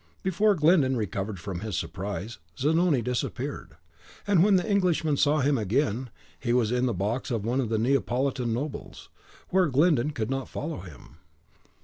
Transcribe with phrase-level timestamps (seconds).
[0.23, 3.77] Before Glyndon recovered from his surprise, Zanoni disappeared;
[4.25, 7.69] and when the Englishman saw him again, he was in the box of one of
[7.69, 9.09] the Neapolitan nobles,
[9.49, 11.17] where Glyndon could not follow him.